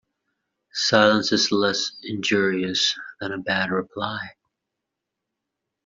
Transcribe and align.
Silence 0.73 1.31
is 1.31 1.51
less 1.51 1.91
injurious 2.01 2.97
than 3.19 3.31
a 3.31 3.37
bad 3.37 3.69
reply. 3.69 4.31